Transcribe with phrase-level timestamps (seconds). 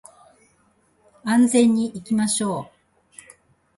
[1.23, 2.71] 安全に行きましょう